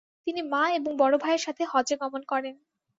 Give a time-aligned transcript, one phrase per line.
[0.27, 2.55] তিনি মা এবং বড় ভাইয়ের সাথে হজ্জে গমন করেন।